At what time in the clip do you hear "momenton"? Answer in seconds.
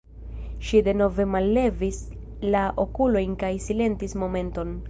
4.25-4.79